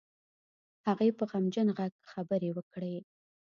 هغې 0.87 1.09
په 1.17 1.23
غمجن 1.29 1.67
غږ 1.77 1.93
خبرې 2.11 2.49
وکړې. 2.53 2.95